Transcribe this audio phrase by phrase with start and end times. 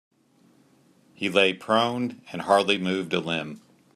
[1.13, 3.61] He lay prone and hardly moved a limb.